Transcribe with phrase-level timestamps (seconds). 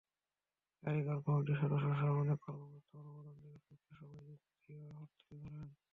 [0.83, 4.81] কারিগরি কমিটির সদস্যসহ অনেক কর্মকর্তা অনুমোদন দেওয়ার পক্ষে সভায় যুক্তিও
[5.19, 5.69] তুলে ধরেন।